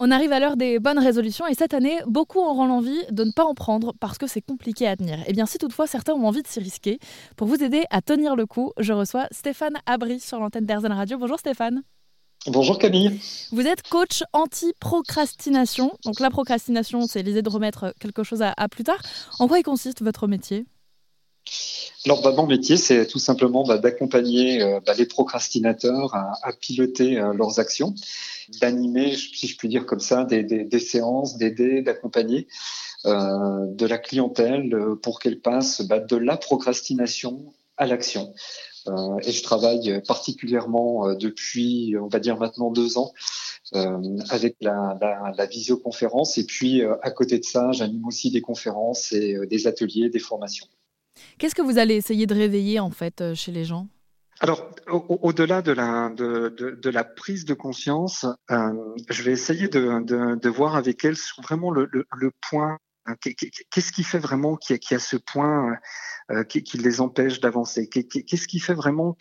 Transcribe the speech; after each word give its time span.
On 0.00 0.12
arrive 0.12 0.30
à 0.30 0.38
l'heure 0.38 0.56
des 0.56 0.78
bonnes 0.78 1.00
résolutions 1.00 1.44
et 1.48 1.54
cette 1.54 1.74
année, 1.74 1.98
beaucoup 2.06 2.38
auront 2.38 2.66
l'envie 2.66 3.02
de 3.10 3.24
ne 3.24 3.32
pas 3.32 3.44
en 3.44 3.54
prendre 3.54 3.94
parce 3.98 4.16
que 4.16 4.28
c'est 4.28 4.40
compliqué 4.40 4.86
à 4.86 4.96
tenir. 4.96 5.18
Et 5.20 5.24
eh 5.26 5.32
bien 5.32 5.44
si 5.44 5.58
toutefois 5.58 5.88
certains 5.88 6.12
ont 6.12 6.24
envie 6.24 6.42
de 6.42 6.46
s'y 6.46 6.60
risquer, 6.60 7.00
pour 7.36 7.48
vous 7.48 7.64
aider 7.64 7.82
à 7.90 8.00
tenir 8.00 8.36
le 8.36 8.46
coup, 8.46 8.70
je 8.78 8.92
reçois 8.92 9.26
Stéphane 9.32 9.76
Abri 9.86 10.20
sur 10.20 10.38
l'antenne 10.38 10.66
d'Airzen 10.66 10.92
Radio. 10.92 11.18
Bonjour 11.18 11.40
Stéphane. 11.40 11.82
Bonjour 12.46 12.78
Camille. 12.78 13.18
Vous 13.50 13.66
êtes 13.66 13.82
coach 13.88 14.22
anti-procrastination. 14.32 15.92
Donc 16.04 16.20
la 16.20 16.30
procrastination, 16.30 17.08
c'est 17.08 17.24
l'idée 17.24 17.42
de 17.42 17.50
remettre 17.50 17.92
quelque 17.98 18.22
chose 18.22 18.40
à, 18.40 18.68
plus 18.68 18.84
tard. 18.84 19.00
En 19.40 19.48
quoi 19.48 19.58
il 19.58 19.64
consiste 19.64 20.02
votre 20.02 20.28
métier? 20.28 20.64
Alors, 22.04 22.22
bah, 22.22 22.32
mon 22.32 22.46
métier, 22.46 22.76
c'est 22.76 23.06
tout 23.06 23.18
simplement 23.18 23.64
bah, 23.64 23.76
d'accompagner 23.76 24.62
euh, 24.62 24.80
bah, 24.86 24.94
les 24.94 25.04
procrastinateurs 25.04 26.14
à, 26.14 26.52
piloter 26.58 27.18
euh, 27.18 27.32
leurs 27.34 27.58
actions, 27.58 27.94
d'animer, 28.60 29.16
si 29.16 29.48
je 29.48 29.56
puis 29.56 29.68
dire 29.68 29.84
comme 29.84 30.00
ça, 30.00 30.24
des, 30.24 30.78
séances, 30.78 31.36
d'aider, 31.36 31.82
d'accompagner 31.82 32.46
euh, 33.04 33.66
de 33.66 33.86
la 33.86 33.98
clientèle 33.98 34.74
pour 35.02 35.18
qu'elle 35.18 35.40
passe 35.40 35.82
de 35.82 36.16
la 36.16 36.36
procrastination 36.36 37.52
à 37.76 37.86
l'action. 37.86 38.32
et 39.22 39.30
je 39.30 39.42
travaille 39.42 40.02
particulièrement 40.06 41.14
depuis, 41.14 41.94
on 42.00 42.08
va 42.08 42.20
dire 42.20 42.38
maintenant 42.38 42.70
deux 42.70 42.96
ans, 42.96 43.12
avec 43.72 44.56
la, 44.60 45.46
visioconférence. 45.50 46.38
Et 46.38 46.44
puis, 46.44 46.82
à 47.02 47.10
côté 47.10 47.38
de 47.38 47.44
ça, 47.44 47.70
j'anime 47.72 48.06
aussi 48.06 48.30
des 48.30 48.40
conférences 48.40 49.12
et 49.12 49.36
des 49.46 49.66
ateliers, 49.66 50.08
des 50.08 50.18
formations. 50.18 50.66
Qu'est-ce 51.38 51.54
que 51.54 51.62
vous 51.62 51.78
allez 51.78 51.94
essayer 51.94 52.26
de 52.26 52.34
réveiller 52.34 52.80
en 52.80 52.90
fait 52.90 53.20
euh, 53.20 53.34
chez 53.34 53.52
les 53.52 53.64
gens? 53.64 53.88
Alors, 54.40 54.70
au-delà 54.88 55.62
de 55.62 55.72
la, 55.72 56.10
de, 56.10 56.48
de, 56.48 56.90
la 56.90 57.02
prise 57.02 57.44
de 57.44 57.54
conscience, 57.54 58.24
euh, 58.52 58.72
je 59.10 59.22
vais 59.24 59.32
essayer 59.32 59.66
de, 59.66 60.04
de, 60.36 60.48
voir 60.48 60.76
avec 60.76 61.04
elles 61.04 61.16
vraiment 61.42 61.72
le, 61.72 61.88
le, 61.92 62.30
point. 62.48 62.78
Hein, 63.06 63.16
qu'est-ce 63.20 63.90
qui 63.90 64.04
fait 64.04 64.20
vraiment 64.20 64.56
qu'il 64.56 64.78
y, 64.78 64.94
a 64.94 64.98
ce 65.00 65.16
point 65.16 65.76
euh, 66.30 66.44
qui, 66.44 66.62
les 66.78 67.00
empêche 67.00 67.40
d'avancer? 67.40 67.88
Qu'est-ce 67.88 68.46
qui 68.46 68.60
fait 68.60 68.74
vraiment 68.74 69.12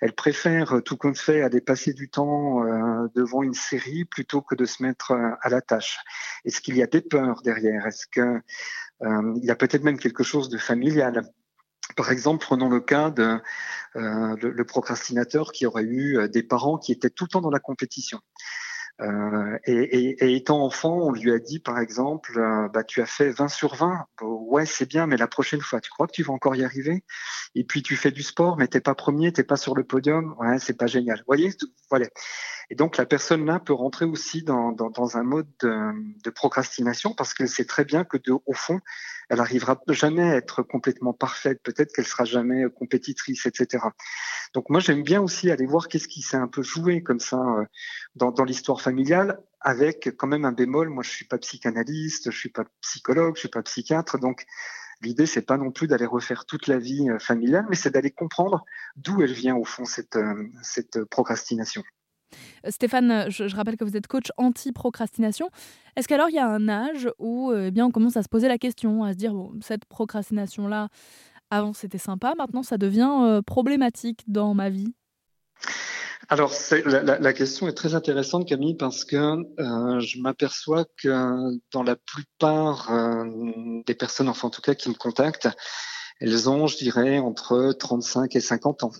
qu'elles 0.00 0.14
préfèrent, 0.14 0.82
tout 0.84 0.96
compte 0.96 1.18
fait, 1.18 1.42
aller 1.42 1.60
passer 1.60 1.92
du 1.92 2.08
temps 2.08 2.62
devant 3.14 3.42
une 3.42 3.54
série 3.54 4.04
plutôt 4.04 4.42
que 4.42 4.54
de 4.54 4.64
se 4.64 4.82
mettre 4.82 5.12
à 5.12 5.48
la 5.48 5.60
tâche 5.60 5.98
Est-ce 6.44 6.60
qu'il 6.60 6.76
y 6.76 6.82
a 6.82 6.86
des 6.86 7.00
peurs 7.00 7.42
derrière? 7.42 7.86
Est-ce 7.86 8.06
que 8.06 8.40
euh, 9.02 9.34
il 9.36 9.44
y 9.44 9.50
a 9.50 9.56
peut-être 9.56 9.84
même 9.84 9.98
quelque 9.98 10.22
chose 10.22 10.48
de 10.48 10.58
familial? 10.58 11.22
Par 11.96 12.10
exemple, 12.10 12.44
prenons 12.44 12.68
le 12.68 12.80
cas 12.80 13.10
de 13.10 13.40
euh, 13.96 14.36
le, 14.36 14.64
procrastinateur 14.64 15.52
qui 15.52 15.66
aurait 15.66 15.84
eu 15.84 16.18
euh, 16.18 16.28
des 16.28 16.42
parents 16.42 16.78
qui 16.78 16.92
étaient 16.92 17.10
tout 17.10 17.24
le 17.24 17.28
temps 17.28 17.40
dans 17.40 17.50
la 17.50 17.60
compétition. 17.60 18.20
Euh, 19.02 19.58
et, 19.66 20.34
étant 20.36 20.64
enfant, 20.64 20.96
on 20.96 21.12
lui 21.12 21.30
a 21.32 21.38
dit, 21.38 21.60
par 21.60 21.78
exemple, 21.78 22.38
euh, 22.38 22.68
bah, 22.68 22.82
tu 22.82 23.02
as 23.02 23.06
fait 23.06 23.30
20 23.30 23.48
sur 23.48 23.74
20. 23.74 24.06
Ouais, 24.46 24.66
c'est 24.66 24.88
bien, 24.88 25.06
mais 25.06 25.16
la 25.16 25.26
prochaine 25.26 25.60
fois, 25.60 25.80
tu 25.80 25.90
crois 25.90 26.06
que 26.06 26.12
tu 26.12 26.22
vas 26.22 26.32
encore 26.32 26.56
y 26.56 26.64
arriver? 26.64 27.04
Et 27.54 27.64
puis 27.64 27.82
tu 27.82 27.96
fais 27.96 28.10
du 28.10 28.22
sport, 28.22 28.56
mais 28.56 28.68
t'es 28.68 28.80
pas 28.80 28.94
premier, 28.94 29.32
t'es 29.32 29.44
pas 29.44 29.56
sur 29.56 29.74
le 29.74 29.84
podium. 29.84 30.34
Ouais, 30.38 30.58
c'est 30.58 30.76
pas 30.76 30.86
génial. 30.86 31.18
Vous 31.18 31.24
voyez, 31.26 31.50
voilà. 31.90 32.06
Et 32.70 32.74
donc 32.74 32.96
la 32.96 33.06
personne 33.06 33.46
là 33.46 33.60
peut 33.60 33.72
rentrer 33.72 34.04
aussi 34.04 34.42
dans, 34.42 34.72
dans, 34.72 35.16
un 35.16 35.22
mode 35.22 35.48
de, 35.60 36.30
procrastination 36.30 37.14
parce 37.14 37.32
qu'elle 37.32 37.48
sait 37.48 37.64
très 37.64 37.84
bien 37.84 38.04
que 38.04 38.16
de, 38.16 38.32
au 38.32 38.52
fond, 38.52 38.80
elle 39.28 39.40
arrivera 39.40 39.80
jamais 39.88 40.22
à 40.22 40.36
être 40.36 40.62
complètement 40.62 41.12
parfaite. 41.12 41.60
Peut-être 41.62 41.92
qu'elle 41.92 42.06
sera 42.06 42.24
jamais 42.24 42.64
compétitrice, 42.74 43.46
etc. 43.46 43.84
Donc 44.54 44.68
moi 44.68 44.80
j'aime 44.80 45.02
bien 45.02 45.20
aussi 45.20 45.50
aller 45.50 45.66
voir 45.66 45.88
qu'est-ce 45.88 46.08
qui 46.08 46.22
s'est 46.22 46.36
un 46.36 46.48
peu 46.48 46.62
joué 46.62 47.02
comme 47.02 47.20
ça 47.20 47.38
euh, 47.38 47.64
dans, 48.16 48.32
dans 48.32 48.44
l'histoire 48.44 48.80
familiale, 48.80 49.38
avec 49.60 50.10
quand 50.16 50.26
même 50.26 50.44
un 50.44 50.52
bémol. 50.52 50.88
Moi 50.88 51.02
je 51.02 51.10
suis 51.10 51.26
pas 51.26 51.38
psychanalyste, 51.38 52.30
je 52.30 52.38
suis 52.38 52.50
pas 52.50 52.64
psychologue, 52.80 53.36
je 53.36 53.40
suis 53.40 53.48
pas 53.48 53.62
psychiatre, 53.62 54.18
donc 54.18 54.44
L'idée, 55.02 55.26
c'est 55.26 55.42
pas 55.42 55.58
non 55.58 55.70
plus 55.70 55.86
d'aller 55.86 56.06
refaire 56.06 56.46
toute 56.46 56.68
la 56.68 56.78
vie 56.78 57.10
euh, 57.10 57.18
familiale, 57.18 57.66
mais 57.68 57.76
c'est 57.76 57.90
d'aller 57.90 58.10
comprendre 58.10 58.64
d'où 58.96 59.20
elle 59.22 59.32
vient 59.32 59.54
au 59.54 59.64
fond 59.64 59.84
cette, 59.84 60.16
euh, 60.16 60.48
cette 60.62 61.04
procrastination. 61.04 61.82
Stéphane, 62.68 63.30
je, 63.30 63.54
rappelle 63.54 63.76
que 63.76 63.84
vous 63.84 63.96
êtes 63.96 64.06
coach 64.06 64.28
anti-procrastination. 64.36 65.50
Est-ce 65.96 66.08
qu'alors 66.08 66.30
il 66.30 66.34
y 66.34 66.38
a 66.38 66.48
un 66.48 66.68
âge 66.68 67.08
où 67.18 67.52
eh 67.54 67.70
bien, 67.70 67.86
on 67.86 67.90
commence 67.90 68.16
à 68.16 68.22
se 68.22 68.28
poser 68.28 68.48
la 68.48 68.58
question, 68.58 69.04
à 69.04 69.12
se 69.12 69.16
dire, 69.16 69.32
bon, 69.32 69.52
cette 69.60 69.84
procrastination-là, 69.84 70.88
avant 71.50 71.72
c'était 71.72 71.98
sympa, 71.98 72.34
maintenant 72.36 72.62
ça 72.62 72.78
devient 72.78 73.12
euh, 73.22 73.42
problématique 73.42 74.24
dans 74.26 74.54
ma 74.54 74.70
vie? 74.70 74.94
Alors, 76.28 76.52
la, 76.84 77.32
question 77.32 77.68
est 77.68 77.72
très 77.72 77.94
intéressante, 77.94 78.48
Camille, 78.48 78.76
parce 78.76 79.04
que 79.04 79.16
euh, 79.16 80.00
je 80.00 80.20
m'aperçois 80.20 80.84
que 80.96 81.58
dans 81.72 81.82
la 81.82 81.96
plupart 81.96 82.90
euh, 82.92 83.24
des 83.86 83.94
personnes, 83.94 84.28
enfin 84.28 84.48
en 84.48 84.50
tout 84.50 84.62
cas 84.62 84.74
qui 84.74 84.88
me 84.88 84.94
contactent, 84.94 85.48
elles 86.20 86.48
ont, 86.48 86.66
je 86.66 86.78
dirais, 86.78 87.18
entre 87.18 87.72
35 87.78 88.34
et 88.34 88.40
50 88.40 88.84
ans. 88.84 88.92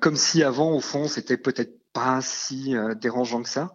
comme 0.00 0.16
si 0.16 0.42
avant, 0.42 0.72
au 0.72 0.80
fond, 0.80 1.08
c'était 1.08 1.36
peut-être 1.36 1.82
pas 1.92 2.20
si 2.22 2.76
euh, 2.76 2.94
dérangeant 2.94 3.42
que 3.42 3.48
ça. 3.48 3.70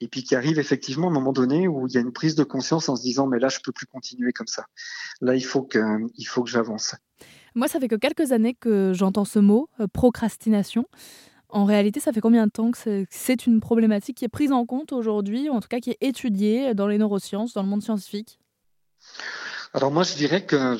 Et 0.00 0.08
puis 0.08 0.22
qui 0.22 0.34
arrive 0.34 0.58
effectivement 0.58 1.08
un 1.08 1.12
moment 1.12 1.32
donné 1.32 1.68
où 1.68 1.86
il 1.86 1.92
y 1.92 1.98
a 1.98 2.00
une 2.00 2.12
prise 2.12 2.34
de 2.34 2.44
conscience 2.44 2.88
en 2.88 2.96
se 2.96 3.02
disant 3.02 3.26
mais 3.26 3.38
là 3.38 3.48
je 3.48 3.58
peux 3.62 3.72
plus 3.72 3.86
continuer 3.86 4.32
comme 4.32 4.46
ça. 4.46 4.64
Là 5.20 5.34
il 5.34 5.44
faut 5.44 5.62
que 5.62 5.78
il 6.16 6.24
faut 6.24 6.42
que 6.42 6.48
j'avance. 6.48 6.94
Moi 7.54 7.68
ça 7.68 7.78
fait 7.80 7.88
que 7.88 7.96
quelques 7.96 8.32
années 8.32 8.54
que 8.54 8.92
j'entends 8.94 9.26
ce 9.26 9.38
mot 9.38 9.68
euh, 9.78 9.86
procrastination. 9.86 10.86
En 11.52 11.64
réalité, 11.64 12.00
ça 12.00 12.12
fait 12.12 12.20
combien 12.20 12.46
de 12.46 12.50
temps 12.52 12.70
que 12.70 13.06
c'est 13.10 13.46
une 13.46 13.60
problématique 13.60 14.18
qui 14.18 14.24
est 14.24 14.28
prise 14.28 14.52
en 14.52 14.66
compte 14.66 14.92
aujourd'hui, 14.92 15.48
ou 15.48 15.52
en 15.52 15.60
tout 15.60 15.68
cas 15.68 15.80
qui 15.80 15.90
est 15.90 15.98
étudiée 16.00 16.74
dans 16.74 16.86
les 16.86 16.98
neurosciences, 16.98 17.54
dans 17.54 17.62
le 17.62 17.68
monde 17.68 17.82
scientifique? 17.82 18.38
Alors 19.72 19.90
moi, 19.90 20.02
je 20.02 20.14
dirais 20.14 20.44
que 20.44 20.76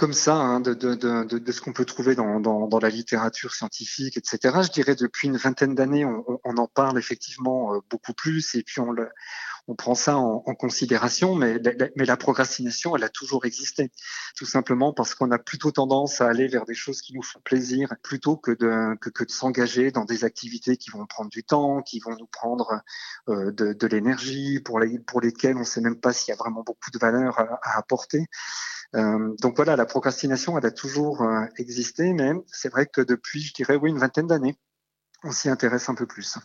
comme 0.00 0.14
ça 0.14 0.34
hein, 0.34 0.60
de, 0.60 0.72
de, 0.72 0.94
de, 0.94 1.24
de, 1.24 1.52
ce 1.52 1.60
qu'on 1.60 1.74
peut 1.74 1.84
trouver 1.84 2.14
dans, 2.14 2.40
dans, 2.40 2.66
dans, 2.68 2.78
la 2.78 2.88
littérature 2.88 3.52
scientifique, 3.52 4.16
etc. 4.16 4.60
Je 4.62 4.70
dirais 4.70 4.94
depuis 4.94 5.28
une 5.28 5.36
vingtaine 5.36 5.74
d'années, 5.74 6.06
on, 6.06 6.24
on, 6.42 6.56
en 6.56 6.66
parle 6.66 6.98
effectivement 6.98 7.74
euh, 7.74 7.80
beaucoup 7.90 8.14
plus 8.14 8.54
et 8.54 8.62
puis 8.62 8.80
on, 8.80 8.92
le, 8.92 9.10
on 9.68 9.74
prend 9.74 9.94
ça 9.94 10.16
en, 10.16 10.42
en 10.46 10.54
considération, 10.54 11.34
mais, 11.34 11.60
mais 11.96 12.06
la 12.06 12.16
procrastination, 12.16 12.96
elle 12.96 13.04
a 13.04 13.10
toujours 13.10 13.44
existé, 13.44 13.92
tout 14.38 14.46
simplement 14.46 14.94
parce 14.94 15.14
qu'on 15.14 15.30
a 15.32 15.38
plutôt 15.38 15.70
tendance 15.70 16.22
à 16.22 16.28
aller 16.28 16.48
vers 16.48 16.64
des 16.64 16.74
choses 16.74 17.02
qui 17.02 17.12
nous 17.12 17.22
font 17.22 17.40
plaisir 17.44 17.92
plutôt 18.02 18.38
que 18.38 18.52
de, 18.52 18.96
que, 19.02 19.10
que 19.10 19.24
de 19.24 19.30
s'engager 19.30 19.90
dans 19.90 20.06
des 20.06 20.24
activités 20.24 20.78
qui 20.78 20.90
vont 20.90 21.04
prendre 21.04 21.28
du 21.28 21.44
temps, 21.44 21.82
qui 21.82 22.00
vont 22.00 22.16
nous 22.16 22.26
prendre 22.26 22.80
euh, 23.28 23.52
de, 23.52 23.74
de 23.74 23.86
l'énergie, 23.86 24.60
pour, 24.60 24.80
les, 24.80 24.98
pour 24.98 25.20
lesquelles 25.20 25.56
on 25.56 25.60
ne 25.60 25.64
sait 25.64 25.82
même 25.82 26.00
pas 26.00 26.14
s'il 26.14 26.32
y 26.32 26.34
a 26.34 26.38
vraiment 26.38 26.62
beaucoup 26.62 26.90
de 26.90 26.98
valeur 26.98 27.38
à, 27.38 27.60
à 27.62 27.78
apporter. 27.78 28.24
Euh, 28.96 29.34
donc 29.40 29.56
voilà, 29.56 29.76
la 29.76 29.86
procrastination, 29.86 30.58
elle 30.58 30.66
a 30.66 30.70
toujours 30.70 31.22
euh, 31.22 31.44
existé, 31.56 32.12
mais 32.12 32.32
c'est 32.46 32.70
vrai 32.70 32.86
que 32.86 33.00
depuis, 33.00 33.40
je 33.40 33.54
dirais, 33.54 33.76
oui, 33.76 33.90
une 33.90 33.98
vingtaine 33.98 34.26
d'années, 34.26 34.56
on 35.22 35.30
s'y 35.30 35.48
intéresse 35.48 35.88
un 35.88 35.94
peu 35.94 36.06
plus. 36.06 36.38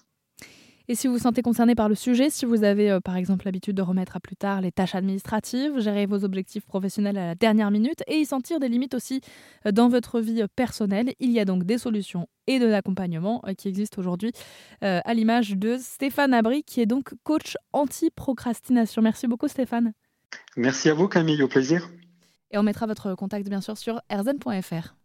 Et 0.88 0.94
si 0.94 1.08
vous 1.08 1.14
vous 1.14 1.20
sentez 1.20 1.42
concerné 1.42 1.74
par 1.74 1.90
le 1.90 1.96
sujet, 1.96 2.30
si 2.30 2.46
vous 2.46 2.64
avez 2.64 2.92
euh, 2.92 3.00
par 3.00 3.16
exemple 3.16 3.46
l'habitude 3.46 3.76
de 3.76 3.82
remettre 3.82 4.18
à 4.18 4.20
plus 4.20 4.36
tard 4.36 4.62
les 4.62 4.72
tâches 4.72 4.94
administratives, 4.94 5.80
gérer 5.80 6.06
vos 6.06 6.24
objectifs 6.24 6.64
professionnels 6.64 7.18
à 7.18 7.26
la 7.26 7.36
dernière 7.36 7.72
minute 7.72 8.04
et 8.06 8.20
y 8.20 8.26
sentir 8.26 8.60
des 8.60 8.70
limites 8.70 8.94
aussi 8.94 9.22
dans 9.72 9.90
votre 9.90 10.20
vie 10.20 10.46
personnelle, 10.56 11.16
il 11.20 11.32
y 11.32 11.40
a 11.40 11.46
donc 11.46 11.64
des 11.64 11.80
solutions 11.80 12.28
et 12.46 12.60
de 12.60 12.68
l'accompagnement 12.68 13.42
qui 13.58 13.68
existent 13.68 14.00
aujourd'hui 14.00 14.32
à 14.82 15.14
l'image 15.16 15.58
de 15.58 15.78
Stéphane 15.80 16.36
Abri 16.36 16.64
qui 16.64 16.82
est 16.82 16.86
donc 16.86 17.16
coach 17.24 17.58
anti-procrastination. 17.74 19.02
Merci 19.02 19.26
beaucoup 19.26 19.48
Stéphane. 19.48 19.94
Merci 20.56 20.90
à 20.90 20.94
vous 20.94 21.08
Camille, 21.08 21.42
au 21.42 21.48
plaisir. 21.48 21.90
Et 22.52 22.58
on 22.58 22.64
mettra 22.64 22.86
votre 22.88 23.16
contact 23.16 23.48
bien 23.50 23.62
sûr 23.62 23.78
sur 23.78 24.02
erzen.fr. 24.10 24.96